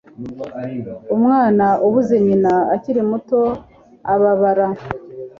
[1.15, 3.39] umwana ubuze nyina akiri muto
[4.13, 4.67] ababara